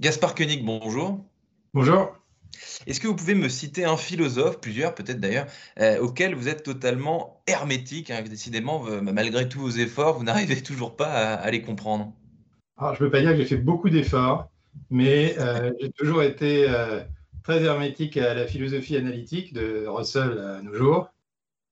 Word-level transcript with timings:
Gaspard 0.00 0.36
Koenig, 0.36 0.64
bonjour. 0.64 1.24
Bonjour. 1.74 2.14
Est-ce 2.86 3.00
que 3.00 3.08
vous 3.08 3.16
pouvez 3.16 3.34
me 3.34 3.48
citer 3.48 3.84
un 3.84 3.96
philosophe, 3.96 4.60
plusieurs 4.60 4.94
peut-être 4.94 5.18
d'ailleurs, 5.18 5.46
euh, 5.80 5.98
auquel 5.98 6.36
vous 6.36 6.48
êtes 6.48 6.62
totalement 6.62 7.42
hermétique 7.48 8.12
hein, 8.12 8.22
Décidément, 8.22 8.84
malgré 9.02 9.48
tous 9.48 9.58
vos 9.58 9.70
efforts, 9.70 10.16
vous 10.16 10.22
n'arrivez 10.24 10.62
toujours 10.62 10.94
pas 10.94 11.34
à, 11.34 11.50
les 11.50 11.62
comprendre? 11.62 12.12
Alors, 12.76 12.94
je 12.94 13.02
ne 13.02 13.08
peux 13.08 13.10
pas 13.10 13.22
dire 13.22 13.32
que 13.32 13.38
j'ai 13.38 13.44
fait 13.44 13.56
beaucoup 13.56 13.90
d'efforts, 13.90 14.48
mais 14.88 15.34
euh, 15.40 15.72
j'ai 15.80 15.90
toujours 15.90 16.22
été 16.22 16.66
euh, 16.68 17.00
très 17.42 17.64
hermétique 17.64 18.16
à 18.18 18.34
la 18.34 18.46
philosophie 18.46 18.96
analytique 18.96 19.52
de 19.52 19.84
Russell 19.88 20.38
à 20.38 20.62
nos 20.62 20.74
jours. 20.74 21.08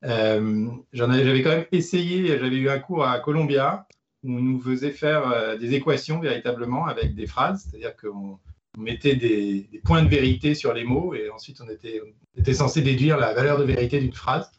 j'avais 0.03 1.43
quand 1.43 1.51
même 1.51 1.67
essayé, 1.71 2.27
j'avais 2.27 2.57
eu 2.57 2.71
un 2.71 2.81
cours 2.81 3.05
à 3.05 3.21
Columbia 3.21 3.87
on 4.27 4.41
nous 4.41 4.61
faisait 4.61 4.91
faire 4.91 5.57
des 5.59 5.75
équations 5.75 6.21
véritablement 6.21 6.87
avec 6.87 7.15
des 7.15 7.27
phrases, 7.27 7.69
c'est-à-dire 7.69 7.97
qu'on 7.97 8.39
on 8.77 8.83
mettait 8.83 9.17
des, 9.17 9.69
points 9.85 10.03
de 10.03 10.09
vérité 10.09 10.55
sur 10.55 10.75
les 10.75 10.85
mots 10.85 11.15
et 11.15 11.31
ensuite 11.31 11.61
on 11.61 11.69
était, 11.69 12.01
était 12.37 12.55
censé 12.55 12.83
déduire 12.83 13.17
la 13.17 13.33
valeur 13.33 13.59
de 13.59 13.65
vérité 13.65 14.01
d'une 14.01 14.13
phrase. 14.13 14.51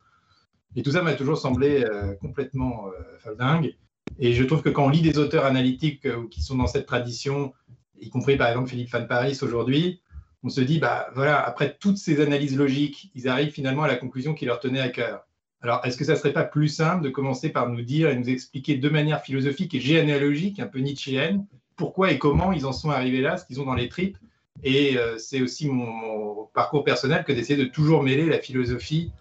Et 0.76 0.84
tout 0.84 0.92
ça 0.92 1.02
m'a 1.02 1.14
toujours 1.14 1.38
semblé 1.38 1.84
euh, 1.84 2.14
complètement 2.16 2.88
euh, 3.28 3.36
dingue. 3.36 3.76
Et 4.20 4.34
je 4.34 4.44
trouve 4.44 4.62
que 4.62 4.70
quand 4.70 4.86
on 4.86 4.90
lit 4.90 5.02
des 5.02 5.18
auteurs 5.18 5.46
analytiques 5.46 6.06
euh, 6.06 6.28
qui 6.30 6.42
sont 6.42 6.56
dans 6.56 6.68
cette 6.68 6.86
tradition, 6.86 7.54
y 8.00 8.10
compris 8.10 8.38
par 8.38 8.50
exemple 8.50 8.70
Philippe 8.70 8.92
Van 8.92 9.06
Paris 9.06 9.38
aujourd'hui, 9.42 10.02
on 10.44 10.50
se 10.50 10.62
dit, 10.62 10.80
bah 10.80 11.10
voilà, 11.16 11.44
après 11.44 11.78
toutes 11.80 11.98
ces 11.98 12.22
analyses 12.22 12.56
logiques, 12.56 13.12
ils 13.16 13.28
arrivent 13.28 13.52
finalement 13.52 13.84
à 13.84 13.88
la 13.88 13.96
conclusion 13.96 14.34
qui 14.34 14.46
leur 14.46 14.60
tenait 14.60 14.80
à 14.80 14.90
cœur. 14.90 15.28
Alors, 15.68 15.86
est-ce 15.86 15.98
que 15.98 16.06
ça 16.06 16.14
ne 16.14 16.18
serait 16.18 16.32
pas 16.32 16.46
plus 16.46 16.70
simple 16.70 17.04
de 17.04 17.10
commencer 17.10 17.50
par 17.50 17.68
nous 17.68 17.82
dire 17.82 18.10
et 18.10 18.16
nous 18.16 18.30
expliquer 18.30 18.78
de 18.78 18.88
manière 18.88 19.22
philosophique 19.22 19.76
et 19.76 19.82
généalogique, 19.82 20.62
un 20.62 20.66
peu 20.66 20.80
nietzschéenne, 20.80 21.46
pourquoi 21.76 22.10
et 22.10 22.18
comment 22.18 22.54
ils 22.54 22.66
en 22.66 22.72
sont 22.72 22.90
arrivés 22.90 23.20
là, 23.20 23.36
ce 23.36 23.46
qu'ils 23.46 23.60
ont 23.60 23.66
dans 23.66 23.74
les 23.74 23.90
tripes? 23.90 24.18
Et 24.64 24.98
euh, 24.98 25.18
c'est 25.18 25.42
aussi 25.42 25.68
mon, 25.68 26.46
parcours 26.54 26.86
personnel 26.86 27.26
que 27.26 27.34
d'essayer 27.34 27.62
de 27.62 27.68
toujours 27.68 28.02
mêler 28.02 28.28
la 28.28 28.40
philosophie 28.40 29.12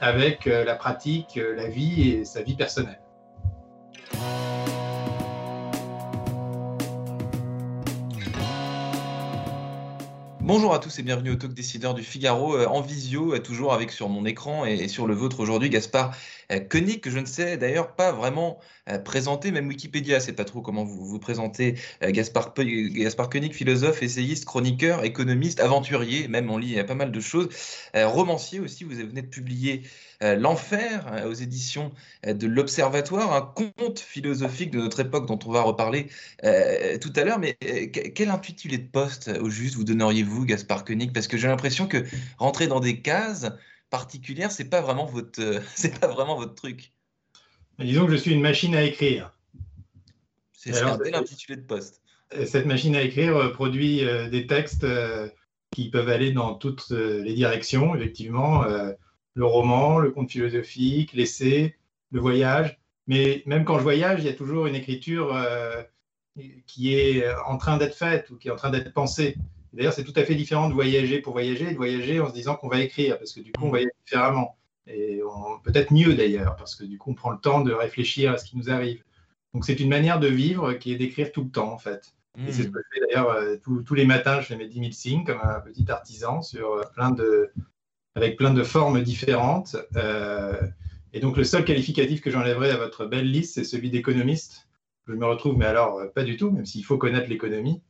avec 0.00 0.46
euh, 0.46 0.64
la 0.64 0.76
pratique, 0.76 1.38
euh, 1.38 1.56
la 1.56 1.66
vie 1.66 2.08
et 2.08 2.24
sa 2.24 2.40
vie 2.40 2.54
personnelle. 2.54 3.00
Bonjour 10.46 10.72
à 10.74 10.78
tous 10.78 10.96
et 11.00 11.02
bienvenue 11.02 11.32
au 11.32 11.34
Talk 11.34 11.54
Décideur 11.54 11.92
du 11.92 12.04
Figaro 12.04 12.54
euh, 12.54 12.66
en 12.66 12.80
visio, 12.80 13.34
euh, 13.34 13.40
toujours 13.40 13.72
avec 13.72 13.90
sur 13.90 14.08
mon 14.08 14.24
écran 14.24 14.64
et 14.64 14.86
sur 14.86 15.08
le 15.08 15.12
vôtre 15.12 15.40
aujourd'hui 15.40 15.70
Gaspard 15.70 16.14
Koenig, 16.70 17.00
que 17.00 17.10
je 17.10 17.18
ne 17.18 17.26
sais 17.26 17.56
d'ailleurs 17.56 17.94
pas 17.94 18.12
vraiment 18.12 18.58
présenter, 19.04 19.50
même 19.50 19.66
Wikipédia, 19.68 20.20
c'est 20.20 20.32
pas 20.32 20.44
trop 20.44 20.60
comment 20.60 20.84
vous 20.84 21.04
vous 21.04 21.18
présentez. 21.18 21.74
Gaspard, 22.02 22.54
Gaspard 22.56 23.30
Koenig, 23.30 23.52
philosophe, 23.52 24.02
essayiste, 24.02 24.44
chroniqueur, 24.44 25.04
économiste, 25.04 25.60
aventurier, 25.60 26.28
même 26.28 26.50
on 26.50 26.58
lit 26.58 26.82
pas 26.84 26.94
mal 26.94 27.10
de 27.10 27.20
choses. 27.20 27.48
Romancier 27.94 28.60
aussi, 28.60 28.84
vous 28.84 28.90
venez 28.90 29.22
de 29.22 29.26
publier 29.26 29.82
L'Enfer 30.20 31.24
aux 31.26 31.34
éditions 31.34 31.92
de 32.26 32.46
l'Observatoire, 32.46 33.34
un 33.34 33.42
conte 33.42 33.98
philosophique 33.98 34.70
de 34.70 34.78
notre 34.78 35.00
époque 35.00 35.26
dont 35.26 35.38
on 35.46 35.52
va 35.52 35.62
reparler 35.62 36.06
tout 37.00 37.12
à 37.16 37.24
l'heure. 37.24 37.38
Mais 37.38 37.56
quel 37.58 38.30
intitulé 38.30 38.78
de 38.78 38.88
poste 38.88 39.30
au 39.40 39.50
juste 39.50 39.74
vous 39.74 39.84
donneriez-vous 39.84 40.44
Gaspard 40.46 40.84
Koenig? 40.84 41.12
Parce 41.12 41.26
que 41.28 41.36
j'ai 41.36 41.48
l'impression 41.48 41.86
que 41.86 42.04
rentrer 42.38 42.66
dans 42.66 42.80
des 42.80 43.02
cases 43.02 43.46
particulières, 43.90 44.52
c'est 44.52 44.68
pas 44.68 44.80
vraiment 44.80 45.06
votre, 45.06 45.62
c'est 45.74 45.98
pas 45.98 46.08
vraiment 46.08 46.36
votre 46.36 46.54
truc. 46.54 46.92
disons 47.78 48.06
que 48.06 48.12
je 48.12 48.16
suis 48.16 48.32
une 48.32 48.42
machine 48.42 48.74
à 48.74 48.82
écrire. 48.82 49.32
C'est 50.52 50.82
un 50.82 50.96
bel 50.96 51.14
intitulé 51.14 51.56
de 51.56 51.66
poste. 51.66 52.02
Cette 52.44 52.66
machine 52.66 52.96
à 52.96 53.02
écrire 53.02 53.36
euh, 53.36 53.52
produit 53.52 54.04
euh, 54.04 54.28
des 54.28 54.48
textes 54.48 54.82
euh, 54.82 55.28
qui 55.70 55.90
peuvent 55.90 56.08
aller 56.08 56.32
dans 56.32 56.54
toutes 56.54 56.90
les 56.90 57.34
directions, 57.34 57.94
effectivement. 57.94 58.64
le 59.34 59.44
roman, 59.44 59.98
le 59.98 60.10
conte 60.10 60.30
philosophique, 60.30 61.12
l'essai, 61.12 61.76
le 62.12 62.20
voyage. 62.20 62.78
Mais 63.06 63.42
même 63.46 63.64
quand 63.64 63.76
je 63.78 63.82
voyage, 63.82 64.20
il 64.20 64.26
y 64.26 64.30
a 64.30 64.32
toujours 64.32 64.66
une 64.66 64.76
écriture 64.76 65.36
qui 66.66 66.94
est 66.94 67.28
en 67.46 67.58
train 67.58 67.76
d'être 67.76 67.96
faite 67.96 68.30
ou 68.30 68.36
qui 68.36 68.48
est 68.48 68.50
en 68.52 68.56
train 68.56 68.70
d'être 68.70 68.92
pensée. 68.94 69.36
D'ailleurs, 69.76 69.92
c'est 69.92 70.04
tout 70.04 70.12
à 70.16 70.24
fait 70.24 70.34
différent 70.34 70.68
de 70.68 70.74
voyager 70.74 71.20
pour 71.20 71.34
voyager 71.34 71.68
et 71.68 71.72
de 71.72 71.76
voyager 71.76 72.18
en 72.18 72.28
se 72.28 72.32
disant 72.32 72.56
qu'on 72.56 72.68
va 72.68 72.80
écrire, 72.80 73.18
parce 73.18 73.32
que 73.32 73.40
du 73.40 73.52
coup, 73.52 73.66
on 73.66 73.68
voyage 73.68 73.90
différemment. 74.06 74.56
Et 74.86 75.20
peut-être 75.64 75.92
mieux 75.92 76.14
d'ailleurs, 76.14 76.56
parce 76.56 76.74
que 76.74 76.84
du 76.84 76.96
coup, 76.96 77.10
on 77.10 77.14
prend 77.14 77.30
le 77.30 77.38
temps 77.38 77.60
de 77.60 77.72
réfléchir 77.72 78.32
à 78.32 78.38
ce 78.38 78.46
qui 78.46 78.56
nous 78.56 78.70
arrive. 78.70 79.02
Donc, 79.52 79.64
c'est 79.64 79.78
une 79.78 79.90
manière 79.90 80.18
de 80.18 80.28
vivre 80.28 80.74
qui 80.74 80.92
est 80.92 80.96
d'écrire 80.96 81.30
tout 81.30 81.44
le 81.44 81.50
temps, 81.50 81.72
en 81.72 81.78
fait. 81.78 82.14
Et 82.38 82.52
c'est 82.52 82.64
ce 82.64 82.68
que 82.68 82.78
je 82.78 82.98
fais 82.98 83.06
d'ailleurs 83.06 83.30
euh, 83.30 83.56
tous 83.62 83.94
les 83.94 84.04
matins, 84.04 84.40
je 84.40 84.46
fais 84.46 84.56
mes 84.56 84.66
10 84.66 84.78
000 84.78 84.92
signes 84.92 85.24
comme 85.24 85.40
un 85.42 85.60
petit 85.60 85.90
artisan 85.90 86.40
euh, 86.54 87.46
avec 88.14 88.36
plein 88.36 88.52
de 88.52 88.62
formes 88.62 89.02
différentes. 89.02 89.76
Euh, 89.96 90.60
et 91.12 91.20
donc, 91.20 91.36
le 91.36 91.44
seul 91.44 91.64
qualificatif 91.64 92.20
que 92.20 92.30
j'enlèverai 92.30 92.70
à 92.70 92.76
votre 92.76 93.06
belle 93.06 93.30
liste, 93.30 93.54
c'est 93.54 93.64
celui 93.64 93.90
d'économiste. 93.90 94.68
Je 95.06 95.14
me 95.14 95.24
retrouve, 95.24 95.56
mais 95.56 95.66
alors 95.66 96.02
pas 96.14 96.24
du 96.24 96.36
tout, 96.36 96.50
même 96.50 96.66
s'il 96.66 96.84
faut 96.84 96.98
connaître 96.98 97.28
l'économie 97.28 97.80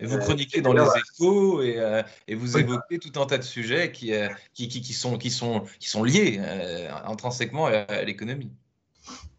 vous 0.00 0.16
euh, 0.16 0.20
chroniquez 0.20 0.60
dans 0.60 0.72
les 0.72 0.82
échos 0.82 1.62
et, 1.62 1.78
euh, 1.78 2.02
et, 2.26 2.34
vous 2.34 2.58
évoquez 2.58 2.98
tout 2.98 3.20
un 3.20 3.26
tas 3.26 3.38
de 3.38 3.42
sujets 3.42 3.92
qui, 3.92 4.12
euh, 4.12 4.28
qui, 4.52 4.68
qui, 4.68 4.92
sont, 4.92 5.16
qui, 5.18 5.30
sont, 5.30 5.64
qui 5.78 5.88
sont 5.88 6.02
liés 6.02 6.40
intrinsèquement 7.06 7.66
à, 7.66 8.02
l'économie. 8.02 8.50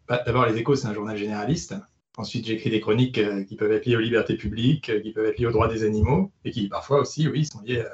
Bah, 0.08 0.22
d'abord, 0.24 0.46
les 0.46 0.56
échos, 0.56 0.76
c'est 0.76 0.86
un 0.86 0.94
journal 0.94 1.16
généraliste. 1.16 1.74
Ensuite, 2.16 2.46
j'écris 2.46 2.70
des 2.70 2.80
chroniques 2.80 3.20
qui 3.46 3.56
peuvent 3.56 3.72
être 3.72 3.84
liées 3.84 3.96
aux 3.96 4.00
libertés 4.00 4.36
publiques, 4.36 4.90
qui 5.02 5.12
peuvent 5.12 5.26
être 5.26 5.38
liées 5.38 5.46
aux 5.46 5.52
droits 5.52 5.68
des 5.68 5.84
animaux 5.84 6.30
et 6.44 6.50
qui 6.50 6.68
parfois 6.68 7.00
aussi, 7.00 7.28
oui, 7.28 7.44
sont 7.44 7.60
liées 7.60 7.84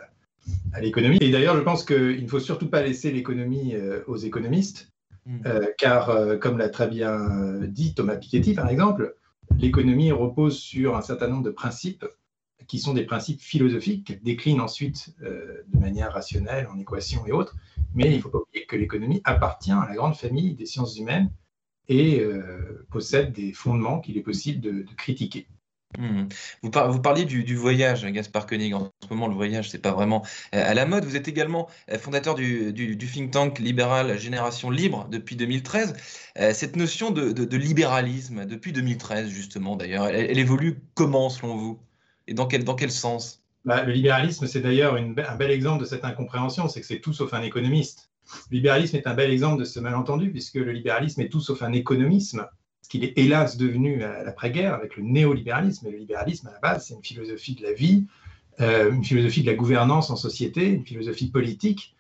à, 0.73 0.81
l'économie. 0.81 1.19
Et 1.21 1.31
d'ailleurs, 1.31 1.57
je 1.57 1.63
pense 1.63 1.85
qu'il 1.85 2.23
ne 2.23 2.29
faut 2.29 2.41
surtout 2.41 2.69
pas 2.69 2.83
laisser 2.83 3.11
l'économie 3.11 3.75
aux 4.07 4.17
économistes, 4.17 4.93
hmm. 5.27 5.41
car, 5.77 6.39
comme 6.39 6.59
l'a 6.59 6.69
très 6.69 6.87
bien 6.87 7.59
dit 7.63 7.95
Thomas 7.95 8.17
Piketty, 8.17 8.55
par 8.55 8.69
exemple, 8.69 9.17
l'économie 9.59 10.13
repose 10.13 10.57
sur 10.57 10.97
un 10.97 11.03
certain 11.03 11.27
nombre 11.27 11.43
de 11.43 11.51
principes 11.51 12.07
qui 12.67 12.79
sont 12.79 12.95
des 12.95 13.05
principes 13.05 13.41
philosophiques 13.41 14.07
qu'elle 14.07 14.23
décline 14.23 14.61
ensuite 14.61 15.15
euh, 15.23 15.63
de 15.73 15.79
manière 15.79 16.13
rationnelle 16.13 16.69
en 16.73 16.79
équations 16.79 17.27
et 17.27 17.33
autres. 17.33 17.57
Mais 17.95 18.11
il 18.11 18.17
ne 18.17 18.21
faut 18.21 18.31
pas 18.31 18.39
oublier 18.39 18.67
que 18.67 18.77
l'économie 18.77 19.21
appartient 19.25 19.73
à 19.73 19.87
la 19.89 19.95
grande 19.95 20.17
famille 20.17 20.55
des 20.55 20.67
sciences 20.67 20.97
humaines 20.99 21.31
et 21.89 22.21
euh, 22.21 22.87
possède 22.91 23.33
des 23.33 23.53
fondements 23.53 24.01
qu'il 24.01 24.17
est 24.17 24.23
possible 24.23 24.61
de, 24.61 24.87
critiquer. 24.97 25.47
Hmm. 25.99 26.25
Vous, 26.63 26.71
parliez 26.71 27.27
du, 27.27 27.55
voyage, 27.55 28.07
Gaspard 28.07 28.47
Koenig. 28.47 28.73
En 28.73 28.91
ce 29.03 29.09
moment, 29.11 29.29
le 29.29 29.35
voyage, 29.35 29.69
c'est 29.69 29.79
pas 29.79 29.93
vraiment 29.93 30.25
euh, 30.55 30.71
à 30.71 30.73
la 30.73 30.87
mode. 30.87 31.05
Vous 31.05 31.17
êtes 31.17 31.29
également 31.29 31.69
fondateur 31.99 32.35
du, 32.35 32.97
think 32.97 33.31
tank 33.31 33.59
libéral 33.59 34.19
Génération 34.19 34.71
Libre 34.71 35.07
depuis 35.11 35.37
2013. 35.37 35.95
cette 36.55 36.77
notion 36.77 37.11
de, 37.11 37.57
libéralisme, 37.57 38.47
depuis 38.47 38.73
2013 38.73 39.29
justement 39.29 39.77
d'ailleurs, 39.77 40.07
elle 40.07 40.39
évolue 40.39 40.81
comment 40.95 41.29
selon 41.29 41.57
vous? 41.57 41.79
Et 42.27 42.35
dans 42.35 42.47
quel, 42.47 42.65
dans 42.65 42.75
quel 42.75 42.91
sens? 42.91 43.43
Bah, 43.65 43.85
Le 43.85 43.93
libéralisme, 43.93 44.47
c'est 44.47 44.61
d'ailleurs 44.61 44.95
un 44.95 45.37
bel 45.37 45.51
exemple 45.51 45.83
de 45.83 45.89
cette 45.89 46.05
incompréhension, 46.05 46.69
c'est 46.69 46.81
que 46.81 46.87
c'est 46.87 47.01
tout 47.01 47.13
sauf 47.13 47.33
un 47.35 47.43
économiste. 47.43 48.11
Le 48.51 48.57
libéralisme 48.57 48.97
est 48.97 49.07
un 49.07 49.15
bel 49.15 49.31
exemple 49.31 49.61
de 49.61 49.65
ce 49.65 49.81
malentendu, 49.81 50.31
puisque 50.31 50.57
le 50.57 50.73
libéralisme 50.73 51.21
est 51.21 51.29
tout 51.29 51.41
sauf 51.41 51.63
un 51.63 51.73
économisme, 51.73 52.47
ce 52.83 52.89
qu'il 52.89 53.05
est 53.05 53.17
hélas 53.17 53.57
devenu 53.57 54.03
à 54.03 54.25
l'après-guerre 54.25 54.75
avec 54.75 54.97
le 54.97 55.03
néolibéralisme. 55.03 55.91
Le 55.91 55.97
libéralisme, 55.97 56.49
à 56.49 56.53
la 56.53 56.59
base, 56.59 56.87
c'est 56.87 56.95
une 56.95 57.05
philosophie 57.05 57.55
de 57.55 57.63
la 57.63 57.73
vie, 57.73 58.07
euh, 58.61 58.93
une 58.93 59.05
philosophie 59.05 59.43
de 59.43 59.47
la 59.47 59.55
gouvernance 59.55 60.11
en 60.11 60.17
société, 60.17 60.69
une 60.69 60.85
philosophie 60.85 61.31
politique, 61.31 61.95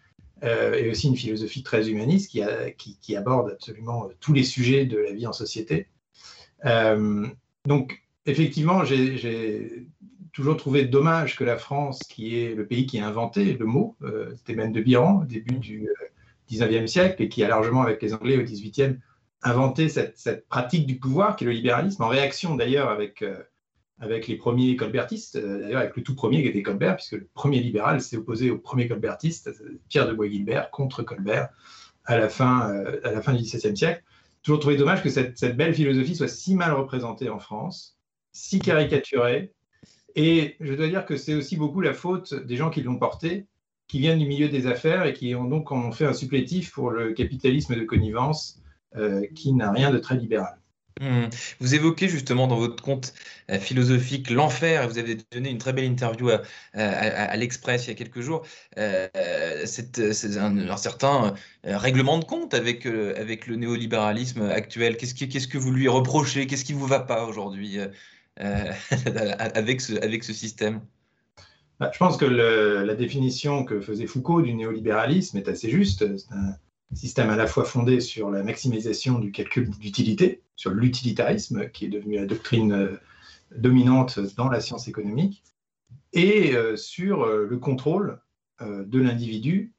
euh, 0.45 0.75
et 0.75 0.91
aussi 0.91 1.07
une 1.09 1.17
philosophie 1.17 1.63
très 1.63 1.89
humaniste 1.89 2.31
qui, 2.31 3.17
aborde 3.17 3.51
absolument 3.51 4.09
tous 4.21 4.33
les 4.33 4.43
sujets 4.43 4.87
de 4.87 4.99
la 4.99 5.13
vie 5.13 5.27
en 5.27 5.33
société. 5.33 5.87
Euh, 6.65 7.27
donc, 7.65 8.03
effectivement, 8.27 8.85
j'ai 8.85 9.87
toujours 10.33 10.57
trouvé 10.57 10.85
dommage 10.85 11.37
que 11.37 11.45
la 11.45 11.59
France, 11.59 12.01
qui 12.01 12.39
est 12.39 12.55
le 12.55 12.67
pays 12.67 12.87
qui 12.87 12.99
a 12.99 13.07
inventé 13.07 13.53
le 13.53 13.67
mot, 13.67 13.97
euh, 14.03 14.33
c'était 14.37 14.55
même 14.55 14.73
de 14.73 14.81
Biran 14.81 15.23
au 15.23 15.25
début 15.25 15.59
du 15.59 15.89
XIXe 16.51 16.75
euh, 16.75 16.87
siècle, 16.87 17.23
et 17.23 17.29
qui 17.29 17.45
a 17.45 17.49
largement, 17.49 17.83
avec 17.83 18.03
les 18.03 18.15
Anglais 18.15 18.39
au 18.39 18.43
XVIIIe, 18.43 18.99
inventé 19.43 19.89
cette, 19.89 20.47
pratique 20.49 20.87
du 20.87 20.99
pouvoir, 20.99 21.37
qui 21.37 21.45
est 21.45 21.47
le 21.47 21.53
libéralisme, 21.53 22.03
en 22.03 22.09
réaction 22.09 22.57
d'ailleurs 22.57 22.89
avec, 22.89 23.23
euh, 23.23 23.37
les 24.01 24.37
premiers 24.37 24.75
colbertistes, 24.75 25.37
d'ailleurs 25.37 25.81
avec 25.81 25.97
le 25.97 26.03
tout 26.03 26.15
premier 26.15 26.43
qui 26.43 26.49
était 26.49 26.63
Colbert, 26.63 26.97
puisque 26.97 27.13
le 27.13 27.29
premier 27.35 27.61
libéral 27.61 28.01
s'est 28.01 28.17
opposé 28.17 28.51
au 28.51 28.59
premier 28.59 28.89
colbertiste, 28.89 29.51
Pierre 29.89 30.09
de 30.09 30.13
Bois-Guilbert, 30.13 30.71
contre 30.71 31.05
Colbert, 31.05 31.51
à 32.07 32.17
la 32.17 32.29
fin, 32.29 32.73
du 33.33 33.43
XVIIe 33.43 33.77
siècle. 33.77 34.03
Toujours 34.43 34.59
trouvé 34.59 34.77
dommage 34.77 35.05
que 35.05 35.09
cette 35.09 35.57
belle 35.57 35.73
philosophie 35.73 36.17
soit 36.17 36.27
si 36.27 36.57
mal 36.57 36.73
représentée 36.73 37.29
en 37.29 37.39
France, 37.39 37.97
si 38.33 38.59
caricaturée, 38.59 39.53
et 40.17 40.57
je 40.61 40.75
dois 40.75 40.89
dire 40.89 41.05
que 41.05 41.17
c'est 41.17 41.35
aussi 41.35 41.57
beaucoup 41.57 41.81
la 41.81 41.95
faute 41.95 42.35
des 42.35 42.57
gens 42.57 42.71
qui 42.71 42.83
l'ont 42.83 42.99
porté, 42.99 43.47
qui 43.89 43.99
viennent 43.99 44.19
du 44.19 44.27
milieu 44.27 44.49
des 44.49 44.67
affaires 44.67 45.05
et 45.05 45.13
qui 45.13 45.35
ont 45.35 45.45
donc 45.45 45.71
ont 45.71 45.93
fait 45.93 46.07
un 46.07 46.15
supplétif 46.15 46.73
pour 46.73 46.91
le 46.91 47.13
capitalisme 47.13 47.75
de 47.75 47.85
connivence 47.85 48.63
euh, 48.97 49.27
qui 49.35 49.53
n'a 49.53 49.71
rien 49.71 49.91
de 49.91 49.99
très 49.99 50.17
libéral. 50.17 50.57
Mmh. 51.01 51.29
Vous 51.61 51.75
évoquez 51.75 52.09
justement 52.09 52.47
dans 52.47 52.57
votre 52.57 52.83
compte 52.83 53.15
euh, 53.51 53.59
philosophique 53.59 54.31
l'enfer, 54.31 54.83
et 54.83 54.87
vous 54.87 54.99
avez 54.99 55.17
donné 55.33 55.51
une 55.51 55.59
très 55.59 55.73
belle 55.73 55.87
interview 55.87 56.31
à, 56.75 57.37
l'Express 57.37 57.87
il 57.87 57.89
y 57.89 57.93
a 57.93 57.95
quelques 57.95 58.21
jours. 58.21 58.47
Euh, 58.77 59.09
c'est 59.65 59.99
un, 60.39 60.77
certain 60.77 61.35
règlement 61.65 62.19
de 62.19 62.25
compte 62.25 62.55
avec, 62.55 62.87
avec 62.87 63.47
le 63.47 63.57
néolibéralisme 63.57 64.43
actuel. 64.43 64.97
Qu'est-ce 64.97 65.15
que, 65.15 65.25
qu'est-ce 65.25 65.49
que 65.49 65.59
vous 65.59 65.71
lui 65.71 65.89
reprochez? 65.89 66.47
Qu'est-ce 66.47 66.65
qui 66.65 66.75
ne 66.75 66.79
vous 66.79 66.87
va 66.87 67.01
pas 67.01 67.25
aujourd'hui? 67.25 67.79
avec, 68.37 69.81
ce, 69.81 69.95
avec 70.03 70.25
ce 70.25 70.33
système 70.33 70.81
bah, 71.79 71.91
Je 71.93 71.99
pense 71.99 72.17
que 72.17 72.25
la 72.25 72.95
définition 72.95 73.65
que 73.65 73.81
faisait 73.81 74.07
Foucault 74.07 74.43
du 74.43 74.55
néolibéralisme 74.55 75.39
est 75.39 75.49
assez 75.49 75.71
juste. 75.71 76.17
C'est 76.17 76.35
un 76.35 76.57
système 76.97 77.31
à 77.31 77.37
la 77.37 77.47
fois 77.47 77.65
fondé 77.65 78.01
sur 78.01 78.31
la 78.31 78.43
maximisation 78.43 79.19
du 79.19 79.33
calcul 79.33 79.71
d'utilité, 79.71 80.43
sur 80.57 80.73
l'utilitarisme, 80.73 81.71
qui 81.71 81.87
est 81.87 81.89
devenu 81.89 82.17
la 82.17 82.27
doctrine 82.27 82.73
euh, 82.73 82.97
dominante 83.57 84.19
dans 84.37 84.49
la 84.49 84.61
science 84.61 84.89
économique, 84.89 85.43
et 86.13 86.55
euh, 86.55 86.77
sur 86.77 87.23
euh, 87.23 87.47
le 87.49 87.59
contrôle 87.59 88.21
de 88.61 89.01
l'individu 89.01 89.73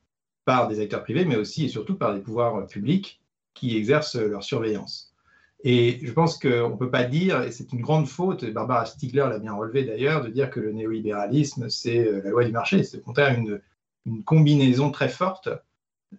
par 0.44 0.68
des 0.68 0.82
acteurs 0.82 1.04
privés, 1.04 1.24
mais 1.24 1.38
aussi 1.38 1.64
et 1.64 1.70
surtout 1.70 1.96
par 1.96 2.14
des 2.14 2.20
pouvoirs 2.20 2.68
publics 2.68 3.22
qui 3.54 3.78
exercent 3.78 4.18
leur 4.18 4.44
surveillance. 4.44 5.13
Et 5.64 6.00
je 6.04 6.12
pense 6.12 6.38
qu'on 6.38 6.72
ne 6.72 6.76
peut 6.76 6.92
pas 6.92 7.06
dire, 7.06 7.42
et 7.44 7.52
c'est 7.52 7.72
une 7.72 7.82
grande 7.82 8.08
faute, 8.08 8.44
Barbara 8.46 8.86
Stiegler 8.86 9.28
l'a 9.30 9.40
bien 9.40 9.54
relevé 9.54 9.86
d'ailleurs, 9.86 10.22
de 10.22 10.30
dire 10.30 10.50
que 10.50 10.60
le 10.60 10.74
néolibéralisme, 10.74 11.70
c'est 11.70 12.22
la 12.22 12.30
loi 12.30 12.44
du 12.44 12.52
marché. 12.52 12.84
C'est 12.84 12.98
au 12.98 13.02
contraire 13.02 13.38
une, 13.38 13.62
une 14.06 14.24
combinaison 14.24 14.92
très 14.92 15.10
forte 15.10 15.50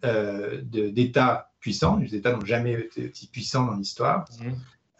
euh, 0.04 0.60
d'États 0.62 1.50
puissants, 1.60 1.96
les 1.96 2.14
États 2.14 2.32
n'ont 2.32 2.44
jamais 2.44 2.72
été 2.72 3.10
aussi 3.10 3.28
puissants 3.28 3.66
dans 3.66 3.76
l'histoire, 3.76 4.26
mmh. 4.40 4.50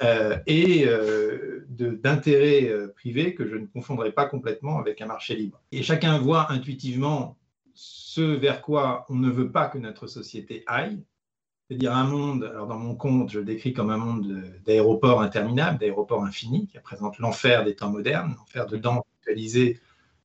euh, 0.02 0.38
et 0.46 0.86
euh, 0.86 1.66
d'intérêts 1.68 2.70
privés 2.94 3.34
que 3.34 3.46
je 3.46 3.56
ne 3.56 3.66
confondrai 3.66 4.12
pas 4.12 4.26
complètement 4.26 4.78
avec 4.78 5.00
un 5.00 5.06
marché 5.06 5.34
libre. 5.36 5.60
Et 5.72 5.82
chacun 5.82 6.18
voit 6.18 6.50
intuitivement 6.52 7.36
ce 7.74 8.20
vers 8.20 8.62
quoi 8.62 9.04
on 9.08 9.16
ne 9.16 9.28
veut 9.28 9.50
pas 9.50 9.66
que 9.66 9.78
notre 9.78 10.06
société 10.06 10.62
aille, 10.66 11.02
c'est-à-dire 11.74 11.96
un 11.96 12.04
monde, 12.04 12.44
alors 12.44 12.68
dans 12.68 12.78
mon 12.78 12.94
compte, 12.94 13.30
je 13.30 13.40
le 13.40 13.44
décris 13.44 13.72
comme 13.72 13.90
un 13.90 13.96
monde 13.96 14.44
d'aéroports 14.64 15.20
interminables, 15.20 15.78
d'aéroports 15.78 16.24
infinis, 16.24 16.68
qui 16.68 16.78
représente 16.78 17.18
l'enfer 17.18 17.64
des 17.64 17.74
temps 17.74 17.90
modernes, 17.90 18.36
l'enfer 18.38 18.66
de 18.66 18.76
dents 18.76 19.04
actualisé 19.20 19.80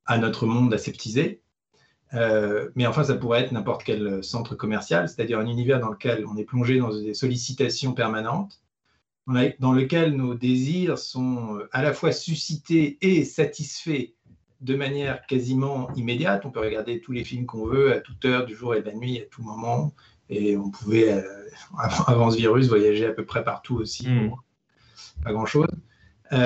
à 0.06 0.20
notre 0.20 0.46
monde 0.46 0.72
aseptisé, 0.72 1.42
euh, 2.14 2.70
mais 2.76 2.86
enfin, 2.86 3.04
ça 3.04 3.16
pourrait 3.16 3.42
être 3.42 3.52
n'importe 3.52 3.84
quel 3.84 4.24
centre 4.24 4.54
commercial, 4.54 5.10
c'est-à-dire 5.10 5.40
un 5.40 5.48
univers 5.48 5.80
dans 5.80 5.90
lequel 5.90 6.24
on 6.28 6.38
est 6.38 6.44
plongé 6.44 6.78
dans 6.78 6.96
des 6.96 7.16
sollicitations 7.16 7.94
permanentes, 7.94 8.62
dans 9.60 9.74
lequel 9.74 10.16
nos 10.16 10.36
désirs 10.36 11.00
sont 11.00 11.58
euh, 11.58 11.68
à 11.72 11.82
la 11.82 11.94
fois 11.94 12.12
suscités 12.12 13.00
et 13.02 13.26
satisfaits 13.26 14.14
de 14.62 14.76
manière 14.76 15.26
quasiment 15.26 15.92
immédiate. 15.96 16.46
On 16.46 16.52
peut 16.52 16.60
regarder 16.60 17.02
tous 17.02 17.12
les 17.12 17.24
films 17.24 17.48
qu'on 17.48 17.66
veut 17.66 17.92
à 17.92 18.00
toute 18.02 18.24
heure 18.26 18.46
du 18.46 18.54
jour 18.54 18.76
et 18.76 18.82
de 18.82 18.86
la 18.86 18.94
nuit, 18.94 19.20
à 19.20 19.26
tout 19.26 19.42
moment, 19.42 19.94
et 20.30 20.58
on 20.58 20.70
pouvait, 20.70 21.12
euh, 21.12 21.50
avant 22.08 22.32
ce 22.32 22.38
virus, 22.38 22.68
voyager 22.68 23.06
à 23.06 23.12
peu 23.12 23.26
près 23.26 23.44
partout 23.44 23.78
aussi, 23.78 24.08
hmm. 24.08 24.32
pas 25.24 25.34
grand-chose. 25.34 25.68
et 26.32 26.38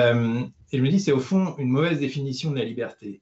je 0.72 0.82
me 0.82 0.88
dis, 0.88 1.00
c'est 1.00 1.12
au 1.12 1.20
fond 1.20 1.54
une 1.58 1.70
mauvaise 1.70 2.00
définition 2.00 2.50
de 2.50 2.58
la 2.58 2.64
liberté. 2.64 3.20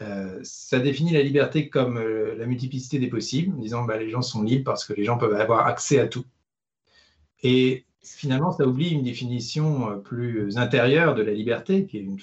Euh, 0.00 0.40
ça 0.42 0.80
définit 0.80 1.12
la 1.12 1.22
liberté 1.22 1.68
comme 1.68 1.98
euh, 1.98 2.34
la 2.36 2.46
multiplicité 2.46 2.98
des 2.98 3.08
possibles, 3.08 3.54
en 3.54 3.60
disant 3.60 3.84
bah, 3.84 3.96
les 3.96 4.10
gens 4.10 4.22
sont 4.22 4.42
libres 4.42 4.64
parce 4.64 4.84
que 4.84 4.92
les 4.92 5.04
gens 5.04 5.18
peuvent 5.18 5.34
avoir 5.34 5.66
accès 5.66 6.00
à 6.00 6.08
tout. 6.08 6.24
Et 7.42 7.84
finalement, 8.02 8.50
ça 8.50 8.66
oublie 8.66 8.90
une 8.90 9.04
définition 9.04 9.90
euh, 9.90 9.96
plus 9.96 10.56
intérieure 10.58 11.14
de 11.14 11.22
la 11.22 11.32
liberté, 11.32 11.86
qui 11.86 11.98
est 11.98 12.00
une, 12.00 12.18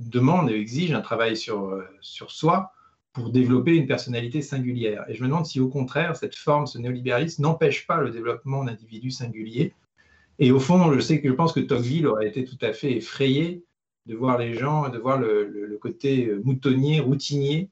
demande 0.00 0.50
et 0.50 0.54
exige 0.54 0.92
un 0.92 1.00
travail 1.00 1.36
sur, 1.36 1.80
sur 2.00 2.32
soi 2.32 2.72
pour 3.14 3.30
développer 3.30 3.76
une 3.76 3.86
personnalité 3.86 4.42
singulière. 4.42 5.04
Et 5.08 5.14
je 5.14 5.22
me 5.22 5.28
demande 5.28 5.46
si 5.46 5.60
au 5.60 5.68
contraire, 5.68 6.16
cette 6.16 6.34
forme, 6.34 6.66
ce 6.66 6.78
néolibéralisme, 6.78 7.42
n'empêche 7.42 7.86
pas 7.86 8.00
le 8.00 8.10
développement 8.10 8.64
d'individus 8.64 9.12
singuliers. 9.12 9.72
Et 10.40 10.50
au 10.50 10.58
fond, 10.58 10.92
je 10.92 10.98
sais 10.98 11.20
que 11.20 11.28
je 11.28 11.32
pense 11.32 11.52
que 11.52 11.60
Tocqueville 11.60 12.08
aurait 12.08 12.26
été 12.26 12.44
tout 12.44 12.58
à 12.60 12.72
fait 12.72 12.92
effrayé 12.96 13.64
de 14.06 14.16
voir 14.16 14.36
les 14.36 14.54
gens, 14.54 14.88
de 14.88 14.98
voir 14.98 15.18
le, 15.18 15.78
côté 15.80 16.32
moutonnier, 16.44 16.98
routinier 17.00 17.70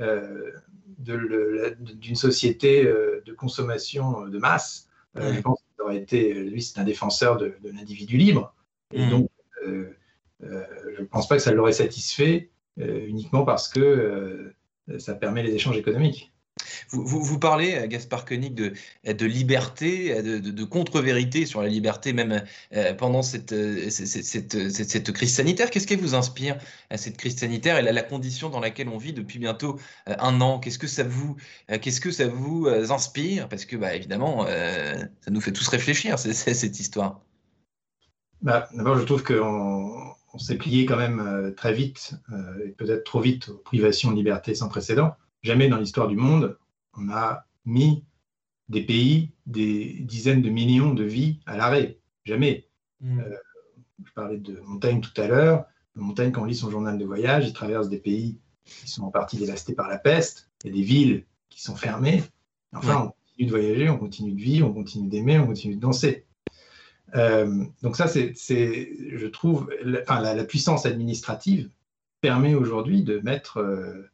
euh, 0.00 0.52
d'une 0.98 2.16
société 2.16 2.84
euh, 2.84 3.22
de 3.26 3.32
consommation 3.32 4.26
de 4.28 4.38
masse. 4.38 4.88
Euh, 5.16 5.32
je 5.32 5.40
pense 5.40 5.58
qu'il 5.58 5.82
aurait 5.82 5.96
été, 5.96 6.32
lui, 6.32 6.62
c'est 6.62 6.78
un 6.78 6.84
défenseur 6.84 7.38
de, 7.38 7.54
l'individu 7.64 8.16
libre. 8.16 8.54
Et 8.92 9.04
donc, 9.08 9.28
je 9.64 11.00
ne 11.00 11.06
pense 11.06 11.26
pas 11.26 11.36
que 11.36 11.42
ça 11.42 11.52
l'aurait 11.52 11.72
satisfait 11.72 12.50
uniquement 12.76 13.44
parce 13.44 13.68
que 13.68 14.52
ça 14.98 15.14
permet 15.14 15.42
les 15.42 15.54
échanges 15.54 15.78
économiques. 15.78 16.32
Vous, 16.90 17.38
parlez, 17.38 17.74
euh, 17.74 17.86
Gaspard 17.86 18.24
Koenig, 18.24 18.54
de, 18.54 18.72
de 19.04 19.26
liberté, 19.26 20.12
euh, 20.12 20.40
de, 20.40 20.64
contre-vérité 20.64 21.44
sur 21.44 21.60
la 21.60 21.68
liberté, 21.68 22.12
même 22.12 22.42
euh, 22.74 22.94
pendant 22.94 23.22
cette, 23.22 23.54
cette, 23.90 24.70
cette, 24.70 25.12
crise 25.12 25.34
sanitaire. 25.34 25.70
Qu'est-ce 25.70 25.86
qui 25.86 25.96
vous 25.96 26.14
inspire, 26.14 26.56
cette 26.94 27.18
crise 27.18 27.36
sanitaire 27.36 27.78
et 27.78 27.82
la, 27.82 28.02
condition 28.02 28.48
dans 28.48 28.60
laquelle 28.60 28.88
on 28.88 28.98
vit 28.98 29.12
depuis 29.12 29.38
bientôt 29.38 29.78
un 30.06 30.40
an? 30.40 30.58
Qu'est-ce 30.58 30.78
que 30.78 30.86
ça 30.86 31.02
vous, 31.02 31.36
qu'est-ce 31.82 32.00
que 32.00 32.10
ça 32.10 32.26
vous 32.26 32.68
inspire? 32.68 33.48
Parce 33.48 33.64
que, 33.64 33.76
bah, 33.76 33.94
évidemment, 33.94 34.46
ça 34.46 35.30
nous 35.30 35.40
fait 35.40 35.52
tous 35.52 35.68
réfléchir, 35.68 36.18
cette 36.18 36.80
histoire. 36.80 37.20
Bah, 38.42 38.68
D'abord, 38.72 38.98
je 38.98 39.04
trouve 39.04 39.24
qu'on 39.24 40.15
on, 40.36 40.38
s'est 40.38 40.56
plié 40.56 40.86
quand 40.86 40.96
même 40.96 41.54
très 41.56 41.72
vite, 41.72 42.14
et 42.64 42.70
peut-être 42.70 43.04
trop 43.04 43.20
vite, 43.20 43.48
aux 43.48 43.58
privations 43.58 44.10
de 44.10 44.16
liberté 44.16 44.54
sans 44.54 44.68
précédent. 44.68 45.14
Jamais 45.42 45.68
dans 45.68 45.78
l'histoire 45.78 46.08
du 46.08 46.16
monde, 46.16 46.58
on 46.96 47.08
a 47.10 47.46
mis 47.64 48.04
des 48.68 48.82
pays, 48.82 49.32
des 49.46 49.98
dizaines 50.00 50.42
de 50.42 50.50
millions 50.50 50.94
de 50.94 51.04
vies 51.04 51.40
à 51.46 51.56
l'arrêt. 51.56 51.98
Jamais. 52.24 52.66
Hmm. 53.00 53.20
Euh, 53.20 53.36
je 54.04 54.12
parlais 54.12 54.38
de 54.38 54.60
Montaigne 54.60 55.00
tout 55.00 55.20
à 55.20 55.26
l'heure. 55.26 55.66
Montaigne, 55.94 56.32
quand 56.32 56.42
on 56.42 56.46
lit 56.46 56.54
son 56.54 56.70
journal 56.70 56.98
de 56.98 57.04
voyage, 57.04 57.46
il 57.46 57.52
traverse 57.52 57.88
des 57.88 57.98
pays 57.98 58.38
qui 58.64 58.90
sont 58.90 59.04
en 59.04 59.10
partie 59.10 59.38
dévastés 59.38 59.74
par 59.74 59.88
la 59.88 59.98
peste. 59.98 60.50
Il 60.62 60.68
y 60.68 60.70
a 60.70 60.76
des 60.76 60.82
villes 60.82 61.24
qui 61.48 61.62
sont 61.62 61.76
fermées. 61.76 62.22
Enfin, 62.74 62.96
on 62.96 63.12
continue 63.30 63.46
de 63.46 63.50
voyager, 63.50 63.88
on 63.88 63.98
continue 63.98 64.32
de 64.32 64.40
vivre, 64.40 64.68
on 64.68 64.74
continue 64.74 65.08
d'aimer, 65.08 65.38
on 65.38 65.46
continue 65.46 65.76
de 65.76 65.80
danser. 65.80 66.26
Euh, 67.14 67.64
donc 67.82 67.96
ça, 67.96 68.08
c'est, 68.08 68.34
je 68.34 69.26
trouve, 69.26 69.70
la, 69.82 70.34
la, 70.34 70.44
puissance 70.44 70.86
administrative 70.86 71.70
permet 72.20 72.54
aujourd'hui 72.54 73.02
de 73.02 73.20
mettre 73.20 73.58
euh, 73.58 74.10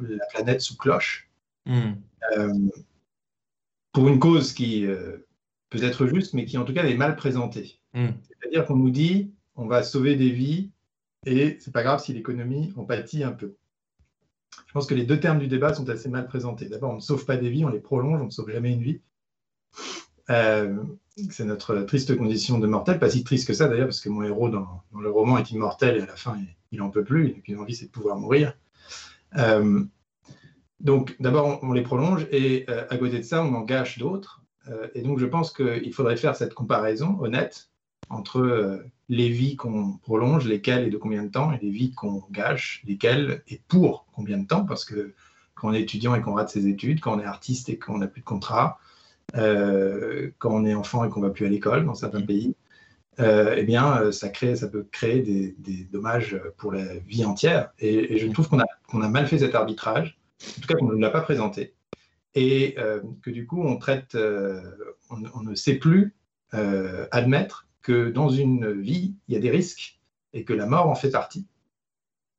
la 0.00 0.24
planète 0.26 0.60
sous 0.60 0.76
cloche, 0.76 1.28
hmm. 1.66 1.92
euh, 2.36 2.54
pour 3.92 4.08
une 4.08 4.18
cause 4.18 4.52
qui 4.52 4.86
peut 5.70 5.82
être 5.82 6.06
juste, 6.06 6.34
mais 6.34 6.44
qui 6.44 6.58
en 6.58 6.64
tout 6.64 6.74
cas 6.74 6.84
est 6.84 6.96
mal 6.96 7.16
présentée. 7.16 7.80
Hmm. 7.94 8.10
C'est-à-dire 8.28 8.66
qu'on 8.66 8.76
nous 8.76 8.90
dit 8.90 9.32
on 9.56 9.66
va 9.66 9.82
sauver 9.82 10.14
des 10.14 10.30
vies 10.30 10.70
et 11.26 11.58
c'est 11.60 11.72
pas 11.72 11.82
grave 11.82 12.00
si 12.00 12.12
l'économie 12.12 12.72
en 12.76 12.84
pâtit 12.84 13.24
un 13.24 13.32
peu. 13.32 13.56
Je 14.66 14.72
pense 14.72 14.86
que 14.86 14.94
les 14.94 15.04
deux 15.04 15.18
termes 15.18 15.38
du 15.38 15.48
débat 15.48 15.74
sont 15.74 15.88
assez 15.88 16.08
mal 16.08 16.26
présentés. 16.26 16.68
D'abord, 16.68 16.92
on 16.92 16.96
ne 16.96 17.00
sauve 17.00 17.24
pas 17.24 17.36
des 17.36 17.50
vies, 17.50 17.64
on 17.64 17.68
les 17.68 17.80
prolonge, 17.80 18.20
on 18.20 18.26
ne 18.26 18.30
sauve 18.30 18.50
jamais 18.50 18.72
une 18.72 18.82
vie. 18.82 19.00
Euh, 20.30 20.76
c'est 21.30 21.44
notre 21.44 21.76
triste 21.82 22.16
condition 22.16 22.58
de 22.58 22.66
mortel, 22.66 22.98
pas 22.98 23.10
si 23.10 23.24
triste 23.24 23.46
que 23.46 23.54
ça 23.54 23.66
d'ailleurs, 23.66 23.86
parce 23.86 24.00
que 24.00 24.08
mon 24.08 24.22
héros 24.22 24.48
dans, 24.48 24.82
le 24.98 25.10
roman 25.10 25.38
est 25.38 25.50
immortel 25.50 25.96
et 25.96 26.02
à 26.02 26.06
la 26.06 26.16
fin 26.16 26.38
il 26.70 26.78
n'en 26.78 26.90
peut 26.90 27.04
plus, 27.04 27.28
et 27.28 27.40
puis 27.42 27.54
l'envie 27.54 27.74
c'est 27.74 27.86
de 27.86 27.90
pouvoir 27.90 28.16
mourir. 28.16 28.54
Euh, 29.36 29.82
donc 30.80 31.16
d'abord, 31.18 31.58
on, 31.62 31.72
les 31.72 31.82
prolonge 31.82 32.26
et 32.30 32.66
euh, 32.68 32.84
à 32.88 32.96
côté 32.98 33.18
de 33.18 33.24
ça, 33.24 33.42
on 33.42 33.54
en 33.54 33.62
gâche 33.62 33.98
d'autres. 33.98 34.42
Et 34.94 35.00
donc 35.00 35.18
je 35.18 35.24
pense 35.24 35.50
qu'il 35.50 35.94
faudrait 35.94 36.18
faire 36.18 36.36
cette 36.36 36.52
comparaison 36.52 37.16
honnête 37.20 37.70
entre 38.10 38.84
les 39.08 39.30
vies 39.30 39.56
qu'on 39.56 39.96
prolonge, 39.96 40.46
lesquelles 40.46 40.86
et 40.86 40.90
de 40.90 40.98
combien 40.98 41.22
de 41.22 41.30
temps, 41.30 41.52
et 41.52 41.58
les 41.62 41.70
vies 41.70 41.92
qu'on 41.92 42.22
gâche, 42.30 42.82
lesquelles 42.86 43.42
et 43.48 43.62
pour 43.66 44.06
combien 44.12 44.36
de 44.36 44.46
temps, 44.46 44.66
parce 44.66 44.84
que 44.84 45.14
quand 45.54 45.70
on 45.70 45.72
est 45.72 45.80
étudiant 45.80 46.14
et 46.14 46.20
qu'on 46.20 46.34
rate 46.34 46.50
ses 46.50 46.68
études, 46.68 47.00
quand 47.00 47.16
on 47.16 47.20
est 47.20 47.24
artiste 47.24 47.70
et 47.70 47.78
qu'on 47.78 47.98
n'a 47.98 48.06
plus 48.06 48.20
de 48.20 48.26
contrat, 48.26 48.78
quand 49.34 50.50
on 50.50 50.64
est 50.64 50.74
enfant 50.74 51.04
et 51.04 51.08
qu'on 51.08 51.20
va 51.20 51.30
plus 51.30 51.46
à 51.46 51.48
l'école 51.48 51.84
dans 51.84 51.94
certains 51.94 52.22
pays, 52.22 52.54
euh, 53.20 53.54
eh 53.56 53.64
bien, 53.64 54.00
euh, 54.00 54.12
ça, 54.12 54.28
crée, 54.28 54.54
ça 54.54 54.68
peut 54.68 54.86
créer 54.92 55.20
des, 55.22 55.84
dommages 55.90 56.40
pour 56.56 56.72
la 56.72 56.98
vie 56.98 57.24
entière. 57.24 57.72
Et, 57.80 58.16
je 58.18 58.26
trouve 58.28 58.48
qu'on 58.48 58.60
a, 58.60 59.08
mal 59.08 59.26
fait 59.26 59.38
cet 59.38 59.54
arbitrage, 59.54 60.18
en 60.58 60.60
tout 60.60 60.66
cas 60.68 60.74
qu'on 60.74 60.92
ne 60.92 61.00
l'a 61.00 61.10
pas 61.10 61.20
présenté, 61.20 61.74
et 62.34 62.76
euh, 62.78 63.00
que 63.22 63.30
du 63.30 63.46
coup, 63.46 63.62
on 63.62 63.76
traite, 63.76 64.16
on, 65.10 65.42
ne 65.42 65.54
sait 65.54 65.74
plus 65.74 66.14
admettre 66.52 67.66
que 67.82 68.10
dans 68.10 68.28
une 68.28 68.80
vie, 68.80 69.14
il 69.26 69.34
y 69.34 69.36
a 69.36 69.40
des 69.40 69.50
risques 69.50 69.98
et 70.32 70.44
que 70.44 70.52
la 70.52 70.66
mort 70.66 70.88
en 70.88 70.94
fait 70.94 71.10
partie. 71.10 71.46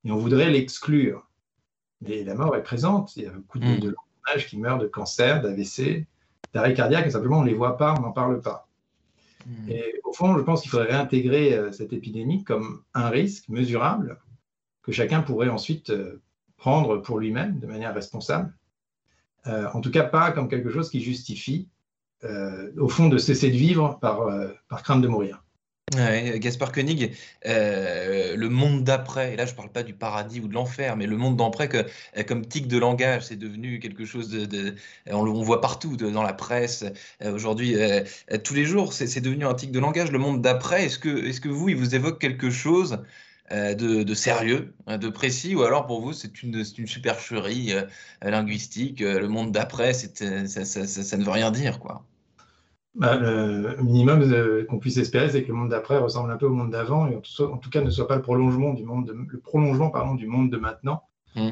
Et 0.06 0.12
on 0.12 0.18
voudrait 0.18 0.50
l'exclure. 0.50 1.28
Mais 2.02 2.24
la 2.24 2.36
mort 2.36 2.56
est 2.56 2.64
présente. 2.64 3.18
Il 3.18 3.24
y 3.24 3.26
a 3.26 3.32
beaucoup 3.32 3.60
de, 3.60 3.66
mm. 3.66 3.80
de 3.80 3.96
qui 4.48 4.58
meurent 4.58 4.78
de 4.78 4.88
cancer, 4.88 5.42
d'AVC, 5.42 6.06
d'arrêt 6.54 6.74
cardiaque, 6.74 7.08
et 7.08 7.12
simplement 7.12 7.40
on 7.40 7.44
ne 7.44 7.50
les 7.50 7.56
voit 7.56 7.78
pas, 7.78 7.96
on 7.98 8.02
n'en 8.02 8.12
parle 8.12 8.42
pas. 8.42 8.68
Hmm. 9.46 9.70
Et 9.70 10.00
au 10.04 10.14
fond, 10.14 10.38
je 10.38 10.44
pense 10.44 10.62
qu'il 10.62 10.72
faudrait 10.72 10.92
réintégrer 10.92 11.72
cette 11.72 11.94
épidémie 11.94 12.44
comme 12.44 12.84
un 12.94 13.10
risque 13.10 13.50
mesurable 13.50 14.20
que 14.82 14.92
chacun 14.92 15.22
pourrait 15.22 15.50
ensuite 15.50 15.94
prendre 16.58 16.98
pour 16.98 17.20
lui-même 17.20 17.60
de 17.60 17.68
manière 17.68 17.94
responsable. 17.94 18.54
en 19.46 19.82
tout 19.82 19.92
cas, 19.92 20.04
pas 20.04 20.32
comme 20.32 20.50
quelque 20.50 20.72
chose 20.72 20.90
qui 20.90 21.02
justifie, 21.02 21.70
au 22.78 22.90
fond, 22.90 23.08
de 23.08 23.18
cesser 23.18 23.50
de 23.50 23.56
vivre 23.56 23.98
par, 24.02 24.28
par 24.68 24.84
crainte 24.84 25.02
de 25.02 25.08
mourir. 25.08 25.44
Gaspard 25.96 26.72
Koenig, 26.72 27.16
euh, 27.46 28.36
le 28.36 28.50
monde 28.50 28.84
d'après, 28.84 29.34
et 29.34 29.36
là 29.36 29.46
je 29.46 29.52
ne 29.52 29.58
parle 29.58 29.72
pas 29.72 29.84
du 29.84 29.94
paradis 29.94 30.40
ou 30.40 30.48
de 30.48 30.54
l'enfer, 30.54 30.96
mais 30.96 31.06
le 31.06 31.18
monde 31.18 31.38
d'après 31.38 31.70
euh, 31.74 32.24
comme 32.24 32.46
tic 32.46 32.68
de 32.68 32.78
langage, 32.78 33.26
c'est 33.28 33.36
devenu 33.36 33.80
quelque 33.80 34.06
chose 34.06 34.30
de... 34.30 34.76
on, 35.10 35.24
le 35.24 35.32
voit 35.32 35.62
partout, 35.62 35.96
dans 35.98 36.24
la 36.24 36.34
presse, 36.34 36.86
euh, 37.24 37.34
aujourd'hui, 37.34 37.76
tous 38.44 38.54
les 38.54 38.66
jours, 38.66 38.94
c'est 38.94 39.22
devenu 39.22 39.46
un 39.46 39.54
tic 39.54 39.72
de 39.72 39.80
langage. 39.80 40.12
Le 40.12 40.20
monde 40.20 40.42
d'après, 40.42 40.86
est-ce 40.86 41.00
que, 41.00 41.26
est 41.26 41.40
que 41.40 41.50
vous, 41.50 41.70
il 41.70 41.76
vous 41.76 41.96
évoque 41.96 42.20
quelque 42.20 42.50
chose 42.50 43.04
de, 43.52 44.14
sérieux, 44.14 44.74
hein, 44.88 44.98
de 44.98 45.10
précis, 45.10 45.56
ou 45.56 45.64
alors 45.64 45.88
pour 45.88 46.02
vous 46.02 46.14
c'est 46.14 46.44
une, 46.44 46.64
une 46.78 46.88
supercherie 46.88 47.74
linguistique, 48.22 49.00
le 49.00 49.28
monde 49.28 49.52
d'après, 49.52 49.94
ça, 49.94 50.66
ça, 50.66 50.88
ça 50.88 51.18
ne 51.18 51.24
veut 51.24 51.32
rien 51.32 51.52
dire, 51.52 51.80
quoi? 51.80 52.06
Bah, 53.00 53.16
le 53.16 53.78
minimum 53.82 54.66
qu'on 54.68 54.78
puisse 54.78 54.98
espérer, 54.98 55.30
c'est 55.30 55.44
que 55.44 55.48
le 55.48 55.56
monde 55.56 55.70
d'après 55.70 55.98
ressemble 55.98 56.32
un 56.32 56.38
peu 56.38 56.46
au 56.46 56.54
monde 56.54 56.72
d'avant 56.72 57.08
et 57.08 57.16
en 57.16 57.58
tout, 57.58 57.70
cas 57.70 57.82
ne 57.82 57.90
soit 57.90 58.08
pas 58.08 58.18
le 58.18 58.22
prolongement 58.22 58.74
du 58.74 58.84
monde 58.84 59.08
de, 59.08 59.14
le 59.14 59.40
prolongement 59.40 59.90
pardon, 59.90 60.16
du 60.16 60.28
monde 60.28 60.52
de 60.52 60.58
maintenant. 60.58 61.04
Mmh. 61.36 61.50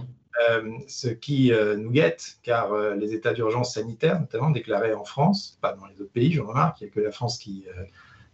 Euh, 0.49 0.77
ce 0.87 1.07
qui 1.07 1.51
euh, 1.51 1.77
nous 1.77 1.89
guette, 1.89 2.37
car 2.43 2.71
euh, 2.71 2.93
les 2.95 3.13
états 3.15 3.33
d'urgence 3.33 3.73
sanitaire, 3.73 4.19
notamment 4.19 4.51
déclarés 4.51 4.93
en 4.93 5.03
France, 5.03 5.57
pas 5.61 5.73
dans 5.73 5.87
les 5.87 5.99
autres 5.99 6.11
pays, 6.11 6.31
je 6.31 6.41
remarque, 6.41 6.81
il 6.81 6.83
n'y 6.83 6.89
a 6.91 6.93
que 6.93 6.99
la 6.99 7.11
France 7.11 7.39
qui 7.39 7.65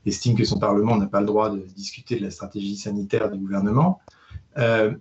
estime 0.05 0.35
que 0.35 0.43
son 0.43 0.59
Parlement 0.59 0.97
n'a 0.97 1.07
pas 1.07 1.21
le 1.21 1.27
droit 1.27 1.49
de 1.49 1.59
discuter 1.59 2.17
de 2.17 2.23
la 2.23 2.31
stratégie 2.31 2.75
sanitaire 2.75 3.31
du 3.31 3.37
gouvernement, 3.37 4.01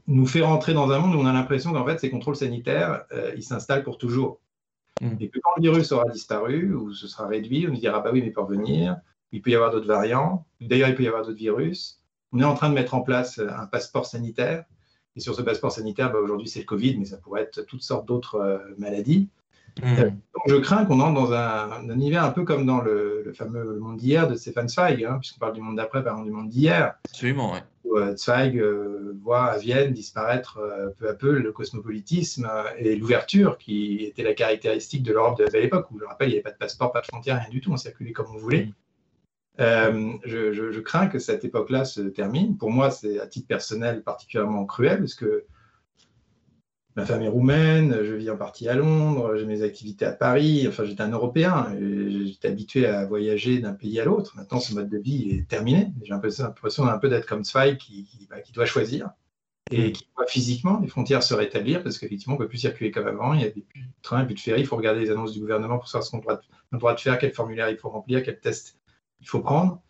nous 0.07 0.27
fait 0.27 0.43
rentrer 0.43 0.75
dans 0.75 0.91
un 0.91 0.99
monde 0.99 1.17
où 1.17 1.19
on 1.19 1.27
a 1.27 1.33
l'impression 1.33 1.73
qu'en 1.73 1.85
fait 1.85 1.99
ces 1.99 2.11
contrôles 2.11 2.37
sanitaires, 2.37 3.05
ils 3.37 3.43
s'installent 3.43 3.83
pour 3.83 3.99
toujours. 3.99 4.39
Mm. 5.01 5.17
Et 5.21 5.29
que 5.29 5.39
quand 5.41 5.51
le 5.57 5.63
virus 5.63 5.93
aura 5.93 6.09
disparu 6.11 6.75
ou 6.75 6.93
se 6.93 7.09
sera 7.09 7.27
réduit, 7.27 7.67
on 7.67 7.71
nous 7.73 7.79
dira 7.79 8.01
bah 8.01 8.11
oui, 8.13 8.23
mais 8.23 8.31
pour 8.31 8.47
venir, 8.47 8.97
il 9.33 9.43
peut 9.43 9.51
y 9.51 9.55
avoir 9.55 9.71
d'autres 9.71 9.87
variants. 9.87 10.47
D'ailleurs, 10.61 10.89
il 10.89 10.95
peut 10.95 11.03
y 11.03 11.09
avoir 11.09 11.23
d'autres 11.23 11.39
virus. 11.39 12.01
On 12.33 12.41
est 12.41 12.45
en 12.45 12.55
train 12.55 12.69
de 12.69 12.75
mettre 12.75 12.95
en 12.95 13.03
place 13.03 13.39
un 13.39 13.67
passeport 13.67 14.07
sanitaire. 14.07 14.65
Et 15.17 15.21
sur 15.21 15.35
ce 15.35 15.43
passeport 15.43 15.73
sanitaire, 15.73 16.11
bah, 16.13 16.19
aujourd'hui, 16.19 16.49
c'est 16.49 16.61
le 16.61 16.65
Covid, 16.65 16.97
mais 16.99 17.05
ça 17.05 17.19
pourrait 17.19 17.43
être 17.43 17.63
toutes 17.63 17.83
sortes 17.83 18.07
d'autres 18.07 18.37
euh, 18.37 18.59
maladies. 18.79 19.29
Mm. 19.83 19.99
Euh, 19.99 20.11
donc, 20.11 20.43
je 20.49 20.57
crains 20.57 20.85
qu'on 20.85 21.01
entre 21.01 21.15
dans 21.15 21.33
un, 21.33 21.89
univers 21.91 22.25
un 22.25 22.31
peu 22.31 22.45
comme 22.45 22.67
dans 22.67 22.81
le, 22.81 23.33
fameux 23.35 23.79
monde 23.79 23.97
d'hier 23.97 24.29
de 24.29 24.35
Stéphane 24.35 24.69
Zweig, 24.69 25.05
hein, 25.05 25.19
puisqu'on 25.19 25.41
parle 25.41 25.55
du 25.55 25.61
monde 25.61 25.77
d'après, 25.77 26.03
par 26.03 26.15
exemple 26.15 26.31
du 26.31 26.37
monde 26.37 26.49
d'hier. 26.49 26.95
Absolument, 27.09 27.53
oui. 27.53 27.59
Euh, 27.97 28.17
Zweig 28.17 28.59
euh, 28.59 29.15
voit 29.23 29.45
à 29.45 29.59
Vienne 29.59 29.93
disparaître 29.93 30.59
euh, 30.59 30.91
peu 30.99 31.09
à 31.09 31.15
peu 31.15 31.39
le 31.39 31.53
cosmopolitisme 31.53 32.51
et 32.79 32.97
l'ouverture 32.97 33.59
qui 33.59 34.05
était 34.05 34.23
la 34.23 34.35
caractéristique 34.35 35.03
de 35.03 35.13
l'Europe 35.13 35.39
de 35.39 35.45
la 35.45 35.59
époque, 35.61 35.91
où 35.91 35.99
je 35.99 36.05
rappelle, 36.05 36.29
il 36.29 36.33
n'y 36.33 36.37
avait 36.37 36.43
pas 36.43 36.53
de 36.53 36.57
passeport, 36.57 36.93
pas 36.93 37.01
de 37.01 37.07
frontières, 37.07 37.41
rien 37.41 37.51
du 37.51 37.61
tout, 37.61 37.73
on 37.73 37.77
circulait 37.77 38.13
comme 38.13 38.35
on 38.35 38.39
voulait. 38.39 38.69
je, 39.59 40.81
crains 40.81 41.07
que 41.07 41.19
cette 41.19 41.45
époque-là 41.45 41.85
se 41.85 42.01
termine. 42.01 42.57
Pour 42.57 42.71
moi, 42.71 42.91
c'est 42.91 43.21
à 43.21 43.27
titre 43.27 43.47
personnel 43.47 44.03
particulièrement 44.03 44.65
cruel, 44.65 44.99
parce 44.99 45.15
que 45.15 45.45
Ma 46.95 47.07
femme 47.07 47.23
est 47.23 47.29
roumaine, 47.29 47.97
je 48.05 48.13
vis 48.13 48.29
en 48.29 48.37
partie 48.37 48.69
à 48.69 48.75
Londres, 48.75 49.37
j'ai 49.37 49.47
mes 49.47 49.63
activités 49.63 50.05
à 50.05 50.13
Paris, 50.13 50.67
enfin 50.69 50.85
j'étais 50.85 51.03
un 51.03 51.11
Européen, 51.11 51.75
j'étais 51.79 52.49
habitué 52.49 52.87
à 52.87 53.07
voyager 53.07 53.61
d'un 53.61 53.73
pays 53.73 53.99
à 53.99 54.05
l'autre. 54.05 54.37
Maintenant, 54.37 54.61
ce 54.61 54.75
mode 54.75 54.91
de 54.91 54.99
vie 54.99 55.31
est 55.31 55.49
terminé. 55.49 55.91
J'ai 56.03 56.11
l'impression 56.11 56.87
un 56.87 56.99
peu 56.99 57.09
d'être 57.09 57.27
comme 57.27 57.45
Zweig 57.45 57.79
qui, 57.79 58.07
bah, 58.29 58.41
qui, 58.41 58.53
doit 58.53 58.67
choisir 58.67 59.11
et 59.71 59.89
mm. 59.89 59.93
qui 59.93 60.07
doit 60.15 60.27
physiquement 60.27 60.81
les 60.81 60.89
frontières 60.89 61.23
se 61.23 61.33
rétablir 61.33 61.83
parce 61.83 61.97
qu'effectivement, 61.97 62.35
on 62.35 62.39
ne 62.39 62.45
peut 62.45 62.49
plus 62.49 62.59
circuler 62.59 62.91
comme 62.91 63.07
avant. 63.07 63.33
Il 63.33 63.41
y 63.41 63.47
a 63.47 63.51
plus 63.51 63.63
de 63.63 63.87
trains, 64.03 64.27
plus 64.27 64.35
de 64.35 64.41
ferry. 64.41 64.61
Il 64.61 64.67
faut 64.67 64.77
regarder 64.77 65.01
les 65.01 65.11
annonces 65.11 65.33
du 65.33 65.41
gouvernement 65.41 65.79
pour 65.79 65.89
savoir 65.89 66.05
ce 66.05 66.11
qu'on 66.11 66.21
a 66.29 66.41
le 66.73 66.79
droit 66.79 66.95
de 66.95 67.01
faire, 67.01 67.19
quel 67.19 67.33
formulaire 67.33 67.71
il 67.71 67.79
faut 67.79 67.89
remplir, 67.89 68.23
quel 68.23 68.39
test 68.39 68.79
il 69.23 69.29
faut 69.29 69.41
prendre. 69.41 69.81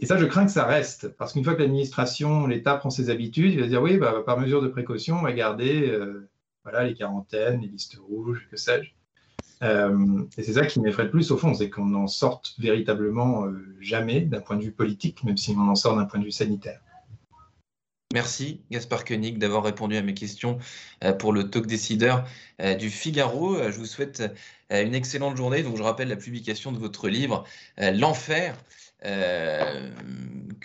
Et 0.00 0.06
ça, 0.06 0.16
je 0.16 0.24
crains 0.24 0.46
que 0.46 0.52
ça 0.52 0.64
reste, 0.64 1.08
parce 1.16 1.32
qu'une 1.32 1.44
fois 1.44 1.54
que 1.54 1.60
l'administration, 1.60 2.46
l'État 2.46 2.76
prend 2.76 2.90
ses 2.90 3.08
habitudes, 3.08 3.54
il 3.54 3.60
va 3.60 3.66
dire 3.66 3.82
oui, 3.82 3.96
bah, 3.96 4.22
par 4.24 4.38
mesure 4.38 4.62
de 4.62 4.68
précaution, 4.68 5.16
on 5.18 5.22
va 5.22 5.32
garder 5.32 5.88
euh, 5.88 6.28
voilà, 6.66 6.84
les 6.84 6.94
quarantaines, 6.94 7.60
les 7.60 7.68
listes 7.68 7.96
rouges, 8.08 8.48
que 8.50 8.56
sais-je. 8.56 8.90
Euh, 9.62 10.24
et 10.36 10.42
c'est 10.42 10.54
ça 10.54 10.66
qui 10.66 10.80
m'effraie 10.80 11.04
le 11.04 11.10
plus 11.10 11.30
au 11.30 11.36
fond, 11.36 11.54
c'est 11.54 11.70
qu'on 11.70 11.86
n'en 11.86 12.08
sorte 12.08 12.56
véritablement 12.58 13.46
euh, 13.46 13.76
jamais 13.80 14.20
d'un 14.20 14.40
point 14.40 14.56
de 14.56 14.64
vue 14.64 14.72
politique, 14.72 15.22
même 15.22 15.36
si 15.36 15.54
on 15.56 15.68
en 15.68 15.76
sort 15.76 15.94
d'un 15.94 16.06
point 16.06 16.18
de 16.18 16.24
vue 16.24 16.32
sanitaire. 16.32 16.80
Merci 18.12 18.62
Gaspard 18.72 19.04
Koenig 19.04 19.38
d'avoir 19.38 19.62
répondu 19.62 19.96
à 19.96 20.02
mes 20.02 20.14
questions 20.14 20.58
euh, 21.04 21.12
pour 21.12 21.32
le 21.32 21.50
talk 21.50 21.66
décideur 21.66 22.24
du 22.78 22.90
Figaro. 22.90 23.58
Je 23.70 23.78
vous 23.78 23.86
souhaite 23.86 24.24
une 24.70 24.94
excellente 24.94 25.36
journée. 25.36 25.62
Donc 25.62 25.76
je 25.76 25.82
rappelle 25.82 26.08
la 26.08 26.16
publication 26.16 26.72
de 26.72 26.78
votre 26.78 27.08
livre 27.08 27.44
L'enfer 27.78 28.56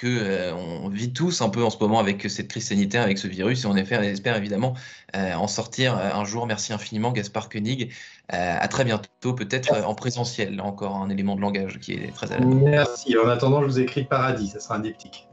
euh, 0.08 0.54
on 0.54 0.90
vit 0.90 1.14
tous 1.14 1.42
un 1.42 1.50
peu 1.50 1.64
en 1.64 1.70
ce 1.70 1.78
moment 1.80 2.00
avec 2.00 2.30
cette 2.30 2.48
crise 2.48 2.68
sanitaire, 2.68 3.04
avec 3.04 3.18
ce 3.18 3.28
virus, 3.28 3.64
et 3.64 3.68
on 3.68 3.76
espère 3.76 4.36
évidemment 4.36 4.76
euh, 5.16 5.34
en 5.34 5.48
sortir 5.48 5.98
un 5.98 6.26
jour. 6.26 6.48
Merci 6.48 6.74
infiniment, 6.74 7.12
Gaspard 7.12 7.50
Koenig. 7.50 7.92
à 8.30 8.68
très 8.68 8.84
bientôt, 8.84 9.34
peut-être 9.34 9.74
en 9.86 9.96
présentiel. 9.96 10.60
Encore, 10.62 10.98
un 10.98 11.10
élément 11.10 11.36
de 11.36 11.42
langage 11.42 11.80
qui 11.80 11.94
est 11.94 12.14
très 12.14 12.40
Merci. 12.40 13.16
En 13.18 13.28
attendant, 13.28 13.62
je 13.62 13.68
vous 13.68 13.80
écris 13.80 14.04
Paradis, 14.04 14.50
ça 14.50 14.60
sera 14.60 14.76
un 14.76 14.80
diptyque. 14.80 15.28